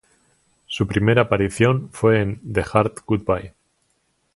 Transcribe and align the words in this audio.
Su 0.65 0.87
primera 0.87 1.21
aparición 1.21 1.89
fue 1.91 2.23
en 2.23 2.41
"The 2.51 2.65
Hard 2.73 2.95
Goodbye". 3.05 3.53